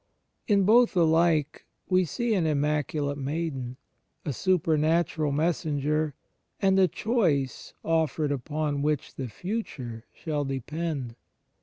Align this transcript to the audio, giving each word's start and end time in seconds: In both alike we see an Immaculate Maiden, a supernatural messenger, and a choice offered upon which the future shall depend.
In 0.47 0.63
both 0.63 0.97
alike 0.97 1.67
we 1.87 2.05
see 2.05 2.33
an 2.33 2.47
Immaculate 2.47 3.19
Maiden, 3.19 3.77
a 4.25 4.33
supernatural 4.33 5.31
messenger, 5.31 6.15
and 6.59 6.79
a 6.79 6.87
choice 6.87 7.73
offered 7.85 8.31
upon 8.31 8.81
which 8.81 9.13
the 9.13 9.27
future 9.27 10.05
shall 10.11 10.43
depend. 10.43 11.15